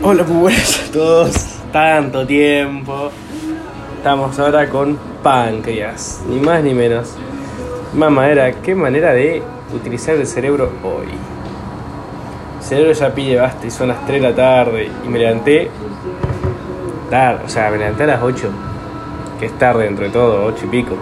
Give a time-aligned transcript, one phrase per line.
[0.00, 1.34] Hola, muy buenas a todos.
[1.72, 3.10] Tanto tiempo.
[3.96, 7.14] Estamos ahora con páncreas, ni más ni menos.
[7.94, 9.42] Mamadera, qué manera de
[9.74, 11.08] utilizar el cerebro hoy.
[12.60, 15.68] Cerebro ya pide basta y son las 3 de la tarde y me levanté
[17.10, 18.50] tarde, o sea, me levanté a las 8,
[19.40, 20.96] que es tarde dentro de todo, 8 y pico.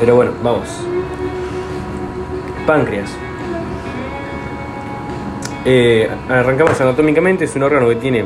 [0.00, 0.68] Pero bueno, vamos.
[2.66, 3.29] Páncreas.
[5.64, 8.24] Eh, arrancamos anatómicamente, es un órgano que tiene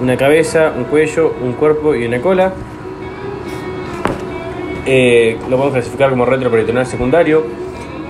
[0.00, 2.52] una cabeza, un cuello, un cuerpo y una cola.
[4.86, 7.44] Eh, lo podemos clasificar como retroperitoneal secundario.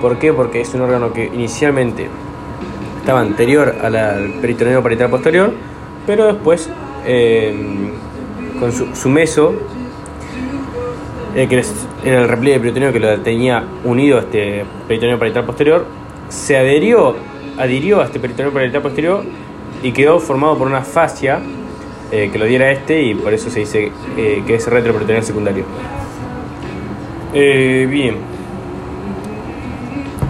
[0.01, 0.31] ¿Por qué?
[0.31, 2.07] Porque es un órgano que inicialmente
[2.99, 5.51] estaba anterior al peritoneo parietal posterior,
[6.05, 6.69] pero después
[7.05, 7.53] eh,
[8.59, 9.53] con su, meso,
[11.33, 11.63] que
[12.05, 15.85] era el repliegue peritoneo que lo tenía unido a este peritoneo parietal posterior,
[16.29, 17.15] se adherió
[17.57, 19.23] adhirió a este peritoneo parietal posterior
[19.83, 21.39] y quedó formado por una fascia
[22.11, 25.65] eh, que lo diera este y por eso se dice eh, que es retroperitoneal secundario.
[27.33, 28.17] Eh, bien.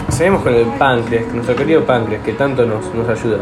[0.09, 3.37] Seguimos con el páncreas, nuestro querido páncreas, que tanto nos, nos ayuda.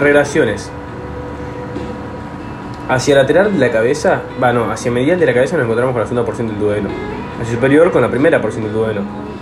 [0.00, 0.70] relaciones.
[2.88, 6.06] Hacia lateral de la cabeza, bueno, hacia medial de la cabeza nos encontramos con la
[6.06, 6.88] segunda porción del duodeno.
[7.40, 9.33] Hacia superior con la primera porción del duodeno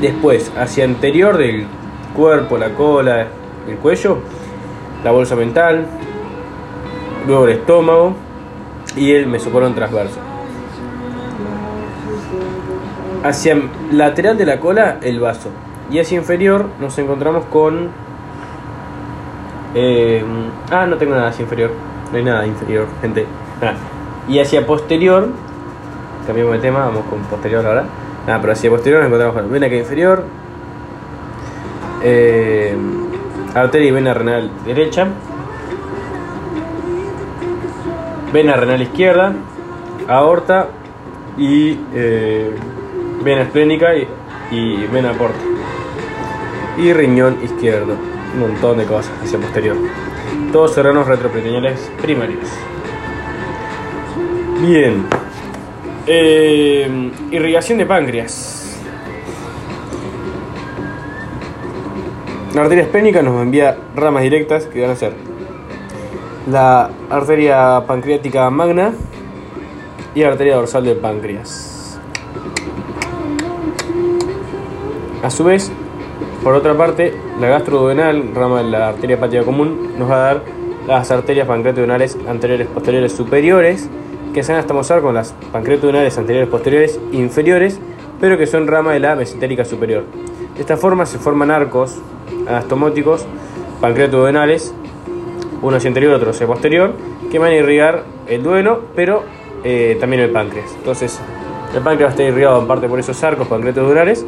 [0.00, 1.66] Después, hacia anterior del
[2.14, 3.26] cuerpo, la cola,
[3.68, 4.18] el cuello,
[5.02, 5.86] la bolsa mental,
[7.26, 8.14] luego el estómago
[8.96, 10.20] y el mesocolon transverso.
[13.24, 13.56] Hacia
[13.90, 15.50] lateral de la cola, el vaso.
[15.90, 17.88] Y hacia inferior nos encontramos con...
[19.74, 20.24] Eh,
[20.70, 21.72] ah, no tengo nada hacia inferior.
[22.12, 23.26] No hay nada inferior, gente.
[24.28, 25.28] Y hacia posterior,
[26.26, 27.84] cambiamos de tema, vamos con posterior ahora
[28.28, 30.22] Nada, pero hacia posterior nos encontramos con vena que inferior,
[32.02, 32.76] eh,
[33.54, 35.08] arteria y vena renal derecha,
[38.30, 39.32] vena renal izquierda,
[40.08, 40.68] aorta
[41.38, 42.54] y eh,
[43.24, 45.40] vena esplénica y, vena porta.
[46.76, 47.94] Y riñón izquierdo.
[48.34, 49.76] Un montón de cosas hacia posterior.
[50.52, 52.46] Todos órganos retroperitoneales primarios.
[54.60, 55.17] Bien.
[56.10, 56.88] Eh,
[57.32, 58.80] irrigación de páncreas.
[62.54, 65.12] La arteria esplénica nos envía ramas directas que van a ser
[66.50, 68.94] la arteria pancreática magna
[70.14, 72.00] y la arteria dorsal del páncreas.
[75.22, 75.70] A su vez,
[76.42, 80.42] por otra parte, la gastroduodenal, rama de la arteria hepática común, nos va a dar
[80.86, 83.90] las arterias pancreationales anteriores, posteriores, superiores
[84.32, 87.80] que se van a con las pancreatonales anteriores posteriores inferiores,
[88.20, 90.04] pero que son rama de la mesentérica superior.
[90.54, 91.98] De esta forma se forman arcos
[92.46, 93.26] anastomóticos
[93.80, 94.74] pancreatodenales,
[95.62, 96.92] uno hacia anterior, otro hacia posterior,
[97.30, 99.22] que van a irrigar el dueno, pero
[99.64, 100.72] eh, también el páncreas.
[100.76, 101.20] Entonces,
[101.74, 104.24] el páncreas está irrigado en parte por esos arcos pancreatodenales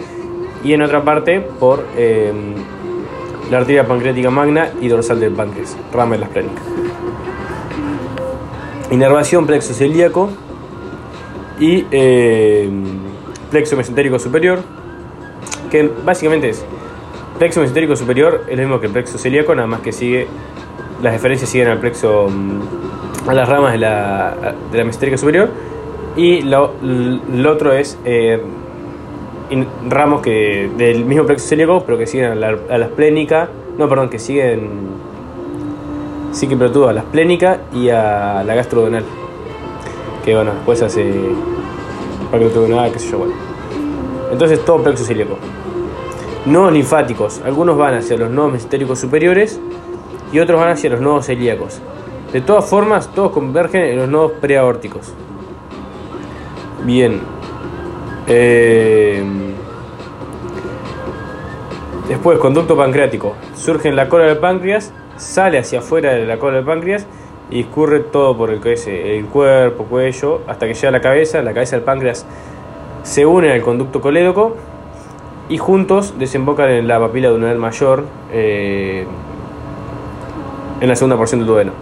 [0.63, 2.33] y en otra parte por eh,
[3.51, 6.61] la arteria pancreática magna y dorsal del páncreas, rama de la esplénica
[8.91, 10.31] inervación plexo celíaco.
[11.59, 12.71] Y eh,
[13.51, 14.61] plexo mesentérico superior,
[15.71, 16.65] que básicamente es
[17.39, 20.27] plexo mesentérico superior es lo mismo que el plexo celíaco, nada más que sigue
[21.03, 25.49] las diferencias siguen al plexo mm, a las ramas de la, de la mesentérica superior.
[26.17, 26.75] Y lo,
[27.49, 28.43] otro es eh,
[29.89, 33.89] ramos que del mismo plexo celíaco pero que siguen a la, a la esplénica, no
[33.89, 34.69] perdón, que siguen
[36.33, 39.05] sí que pero a la esplénica y a la gastrodenal.
[40.25, 41.13] Que bueno, después hace
[42.31, 43.35] pancreatodenal, qué sé yo, bueno.
[44.31, 45.39] Entonces todo plexo celíaco.
[46.47, 49.61] Nodos linfáticos, algunos van hacia los nodos mesentéricos superiores
[50.33, 51.81] y otros van hacia los nodos celíacos.
[52.33, 55.13] De todas formas, todos convergen en los nodos preaórticos.
[56.85, 57.21] Bien.
[58.29, 59.23] Eh,
[62.09, 63.35] después, conducto pancreático.
[63.57, 67.07] Surge en la cola del páncreas sale hacia afuera de la cola del páncreas
[67.51, 71.43] y escurre todo por el, el cuerpo, cuello, hasta que llega a la cabeza.
[71.43, 72.25] La cabeza del páncreas
[73.03, 74.57] se une al conducto colédoco
[75.49, 79.05] y juntos desembocan en la papila duodenal mayor eh,
[80.81, 81.73] en la segunda porción del duodeno.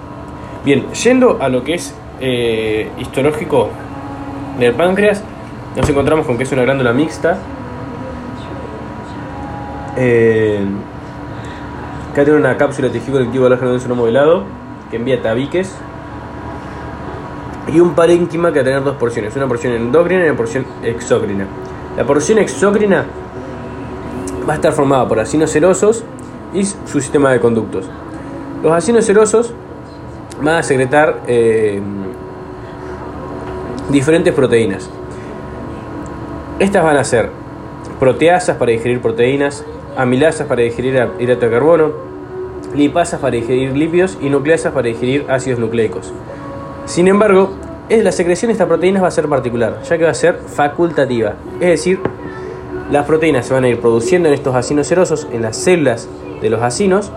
[0.65, 3.69] Bien, yendo a lo que es eh, histológico
[4.59, 5.23] del páncreas,
[5.77, 7.39] nos encontramos con que es una glándula mixta.
[9.97, 10.61] Eh,
[12.19, 14.43] Acá tiene una cápsula de tejido conectivo de no modelado
[14.91, 15.73] que envía tabiques.
[17.73, 20.67] Y un parénquima que va a tener dos porciones, una porción endócrina y una porción
[20.83, 21.47] exócrina.
[21.97, 23.07] La porción exócrina
[24.49, 26.03] va a estar formada por acinos serosos
[26.53, 27.89] y su sistema de conductos.
[28.65, 29.55] Los acinos serosos
[30.43, 31.81] van a secretar eh,
[33.91, 34.91] diferentes proteínas.
[36.59, 37.31] Estas van a ser
[38.01, 39.65] proteasas para digerir proteínas,
[39.97, 42.08] amilasas para digerir hidrato de carbono,
[42.75, 46.13] lipasas para digerir lípidos y nucleasas para digerir ácidos nucleicos.
[46.85, 47.55] Sin embargo,
[47.89, 51.35] la secreción de estas proteínas va a ser particular, ya que va a ser facultativa.
[51.61, 52.01] Es decir,
[52.91, 56.09] las proteínas se van a ir produciendo en estos acinos serosos, en las células
[56.41, 57.11] de los acinos,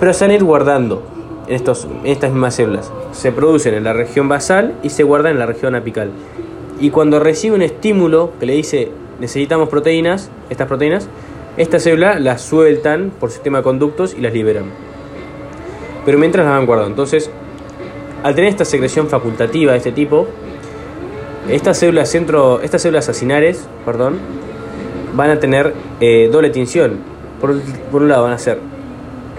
[0.00, 1.02] pero se van a ir guardando
[1.46, 2.92] en, estos, en estas mismas células.
[3.12, 6.10] Se producen en la región basal y se guardan en la región apical.
[6.80, 11.08] Y cuando recibe un estímulo que le dice necesitamos proteínas, estas proteínas,
[11.56, 14.64] esta célula las sueltan por sistema de conductos y las liberan.
[16.04, 16.90] Pero mientras las van guardando.
[16.90, 17.30] Entonces,
[18.22, 20.26] al tener esta secreción facultativa de este tipo,
[21.48, 24.18] estas células, centro, estas células acinares perdón,
[25.14, 26.98] van a tener eh, doble tinción.
[27.40, 27.60] Por,
[27.92, 28.58] un lado van a ser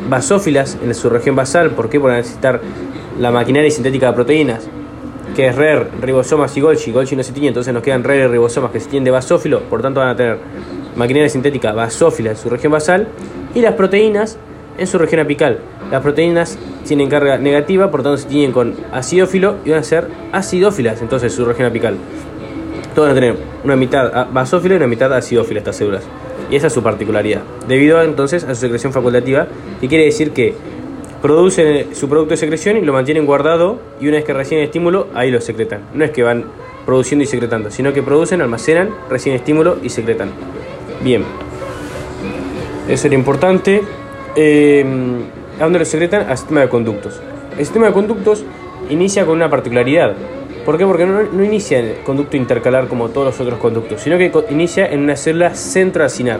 [0.09, 1.99] basófilas en su región basal, ¿por qué?
[1.99, 2.61] Porque necesitar
[3.19, 4.67] la maquinaria sintética de proteínas,
[5.35, 6.91] que es RER, ribosomas y Golgi.
[6.91, 9.61] Golgi no se tiene, entonces nos quedan RER y ribosomas que se tienen de basófilo,
[9.61, 10.37] por tanto van a tener
[10.95, 13.07] maquinaria sintética basófila en su región basal,
[13.53, 14.37] y las proteínas
[14.77, 15.59] en su región apical.
[15.91, 20.07] Las proteínas tienen carga negativa, por tanto se tienen con acidófilo y van a ser
[20.31, 21.95] acidófilas, entonces su región apical.
[22.93, 26.03] Todas van a tener una mitad basófila y una mitad acidófila estas células.
[26.49, 27.41] Y esa es su particularidad.
[27.67, 29.47] Debido entonces a su secreción facultativa,
[29.81, 30.53] que quiere decir que
[31.21, 35.07] producen su producto de secreción y lo mantienen guardado y una vez que reciben estímulo,
[35.15, 35.81] ahí lo secretan.
[35.93, 36.45] No es que van
[36.85, 40.29] produciendo y secretando, sino que producen, almacenan, reciben estímulo y secretan.
[41.03, 41.23] Bien,
[42.87, 43.81] eso era importante.
[44.35, 44.85] Eh,
[45.59, 46.29] ¿A dónde lo secretan?
[46.29, 47.21] Al sistema de conductos.
[47.51, 48.43] El sistema de conductos
[48.89, 50.13] inicia con una particularidad.
[50.65, 50.85] ¿Por qué?
[50.85, 54.31] Porque no, no inicia en el conducto intercalar como todos los otros conductos, sino que
[54.49, 56.39] inicia en una célula centroacinar.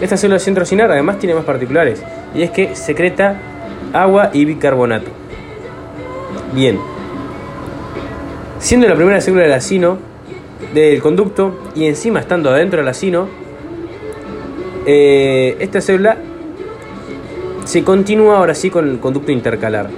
[0.00, 2.02] Esta célula centroacinar además tiene más particulares,
[2.34, 3.36] y es que secreta
[3.92, 5.10] agua y bicarbonato.
[6.54, 6.78] Bien.
[8.58, 9.98] Siendo la primera célula del acino,
[10.74, 13.28] del conducto, y encima estando adentro del acino,
[14.86, 16.16] eh, esta célula
[17.64, 19.88] se continúa ahora sí con el conducto intercalar.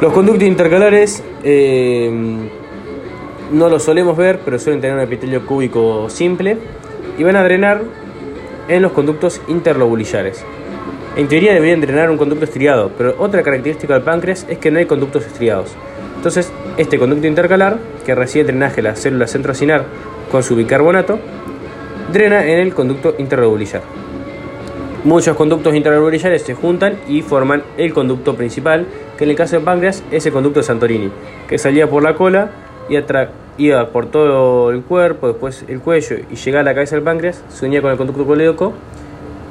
[0.00, 2.10] Los conductos intercalares eh,
[3.52, 6.58] no los solemos ver, pero suelen tener un epitelio cúbico simple
[7.18, 7.82] y van a drenar
[8.68, 10.44] en los conductos interlobulillares.
[11.16, 14.78] En teoría deberían drenar un conducto estriado, pero otra característica del páncreas es que no
[14.78, 15.74] hay conductos estriados.
[16.16, 19.84] Entonces, este conducto intercalar, que recibe drenaje de la célula centroacinar
[20.30, 21.18] con su bicarbonato,
[22.12, 23.82] drena en el conducto interlobulillar.
[25.04, 29.64] Muchos conductos interlobulares se juntan y forman el conducto principal, que en el caso del
[29.64, 31.10] páncreas es el conducto de Santorini,
[31.48, 32.50] que salía por la cola
[32.88, 32.96] y
[33.58, 37.44] iba por todo el cuerpo, después el cuello y llegaba a la cabeza del páncreas,
[37.48, 38.72] se unía con el conducto colédoco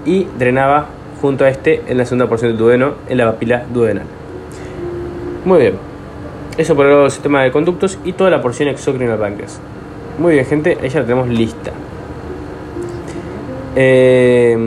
[0.06, 0.88] y drenaba
[1.22, 4.06] junto a este en la segunda porción del duodeno, en la papila duodenal.
[5.46, 5.74] Muy bien,
[6.58, 9.62] eso por el sistema de conductos y toda la porción exócrina del páncreas.
[10.20, 11.72] Muy bien, gente, ahí ya la tenemos lista.
[13.80, 14.58] Eh,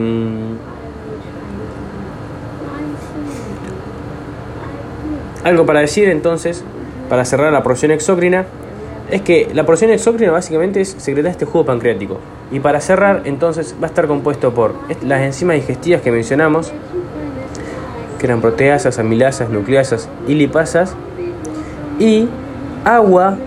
[5.43, 6.63] Algo para decir entonces,
[7.09, 8.45] para cerrar la porción exócrina,
[9.09, 12.19] es que la porción exócrina básicamente es secretar este jugo pancreático.
[12.51, 16.71] Y para cerrar, entonces va a estar compuesto por las enzimas digestivas que mencionamos,
[18.19, 20.95] que eran proteasas, amilasas, nucleasas y lipasas,
[21.99, 22.29] y
[22.85, 23.37] agua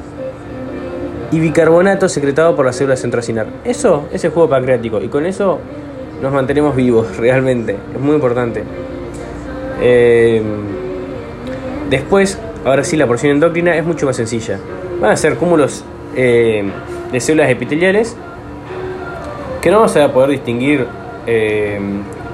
[1.35, 3.47] y bicarbonato secretado por la célula centrocinar.
[3.65, 5.59] Eso es el jugo pancreático y con eso
[6.23, 7.77] nos mantenemos vivos realmente.
[7.95, 8.63] Es muy importante.
[9.81, 10.43] Eh,
[11.91, 14.59] Después, ahora sí, la porción endocrina es mucho más sencilla.
[15.01, 15.85] Van a ser cúmulos
[16.17, 16.65] eh,
[17.13, 18.17] de células epiteliales
[19.61, 20.87] que no vamos a poder distinguir
[21.27, 21.79] eh,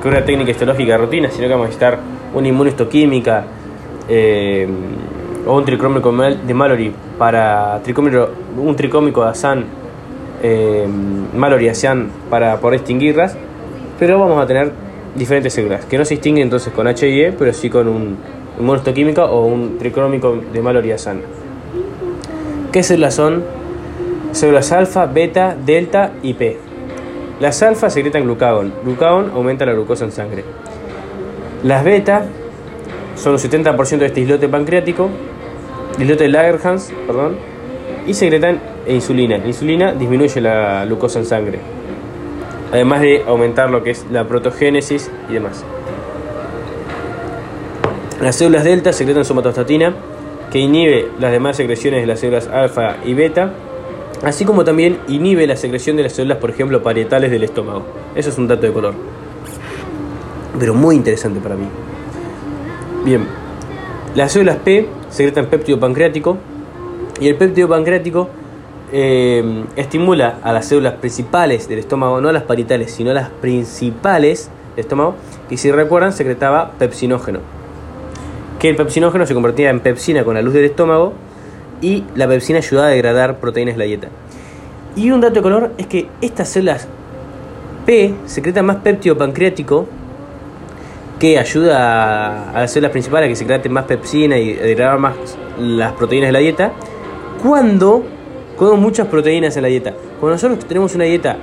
[0.02, 1.99] con una técnica histológica rutina, sino que vamos a necesitar
[2.33, 3.45] una inmunohistoquímica
[5.47, 7.81] o un tricómico de Mallory para
[8.57, 9.65] un tricómico de Asan,
[10.43, 10.87] eh,
[11.35, 13.37] Mallory Asan para poder distinguirlas,
[13.99, 14.73] pero vamos a tener
[15.15, 18.17] diferentes células que no se distinguen entonces con HIE, pero sí con un
[18.59, 21.21] inmunohistoquímica o un tricrómico de Mallory sana.
[22.73, 23.43] ¿Qué células son?
[24.33, 26.59] Células alfa, beta, delta y P.
[27.41, 28.73] Las alfa secretan glucagón.
[28.85, 30.45] Glucagón aumenta la glucosa en sangre.
[31.65, 32.27] Las beta
[33.21, 35.11] son un 70% de este islote pancreático,
[35.99, 37.37] islote de Lagerhans, perdón,
[38.07, 39.37] y secretan insulina.
[39.37, 41.59] La insulina disminuye la glucosa en sangre,
[42.73, 45.65] además de aumentar lo que es la protogénesis y demás.
[48.23, 49.95] Las células delta secretan somatostatina,
[50.50, 53.53] que inhibe las demás secreciones de las células alfa y beta,
[54.23, 57.85] así como también inhibe la secreción de las células, por ejemplo, parietales del estómago.
[58.15, 58.95] Eso es un dato de color.
[60.59, 61.67] Pero muy interesante para mí.
[63.04, 63.26] Bien,
[64.14, 66.37] las células P secretan péptido pancreático
[67.19, 68.28] y el péptido pancreático
[68.92, 74.85] eh, estimula a las células principales del estómago, no las parietales, sino las principales del
[74.85, 75.14] estómago,
[75.49, 77.40] y si recuerdan secretaba pepsinógeno.
[78.59, 81.14] Que el pepsinógeno se convertía en pepsina con la luz del estómago
[81.80, 84.09] y la pepsina ayudaba a degradar proteínas de la dieta.
[84.95, 86.87] Y un dato de color es que estas células
[87.87, 89.87] P secretan más péptido pancreático
[91.21, 95.15] que ayuda a, las células principales a que secreten más pepsina y a degradar más
[95.59, 96.73] las proteínas de la dieta
[97.43, 98.03] cuando
[98.57, 99.93] comemos muchas proteínas en la dieta.
[100.19, 101.37] Cuando nosotros tenemos una dieta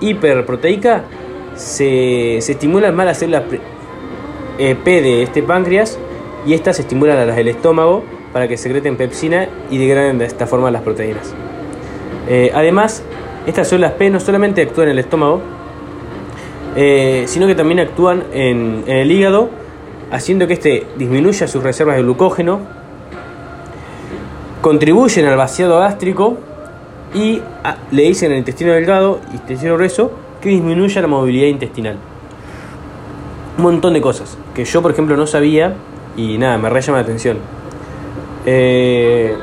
[0.00, 1.04] hiperproteica,
[1.54, 3.42] se, se estimulan más las células
[4.58, 5.98] eh, P de este páncreas
[6.46, 10.46] y estas estimulan a las del estómago para que secreten pepsina y degraden de esta
[10.46, 11.34] forma las proteínas.
[12.28, 13.02] Eh, además,
[13.46, 15.42] estas células P no solamente actúan en el estómago,
[16.80, 19.50] eh, sino que también actúan en, el hígado,
[20.12, 22.60] haciendo que éste disminuya sus reservas de glucógeno,
[24.62, 26.38] contribuyen al vaciado gástrico
[27.12, 31.96] y ah, le dicen al intestino delgado y intestino grueso que disminuya la movilidad intestinal.
[33.56, 35.74] Un montón de cosas que yo, por ejemplo, no sabía
[36.16, 37.38] y nada, me re la atención.
[38.46, 39.34] Eh,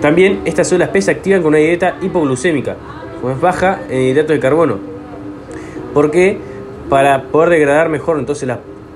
[0.00, 2.76] también estas células P se activan con una dieta hipoglucémica,
[3.20, 4.89] como es baja en hidratos de carbono.
[5.92, 6.38] Porque
[6.88, 8.48] para poder degradar mejor, entonces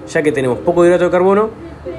[0.09, 1.51] ya que tenemos poco hidrato de carbono,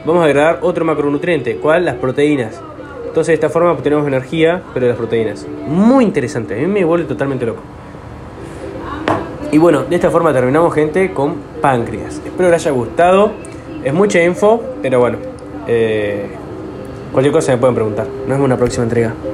[0.05, 1.85] vamos a degradar otro macronutriente, ¿cuál?
[1.85, 2.61] Las proteínas.
[3.07, 5.47] Entonces de esta forma obtenemos energía, pero las proteínas.
[5.67, 7.61] Muy interesante, a mí me vuelve totalmente loco.
[9.51, 12.21] Y bueno, de esta forma terminamos gente con páncreas.
[12.25, 13.31] Espero les haya gustado.
[13.85, 15.17] Es mucha info, pero bueno.
[15.65, 16.25] Eh,
[17.13, 18.05] cualquier cosa me pueden preguntar.
[18.05, 19.13] Nos vemos en una próxima entrega.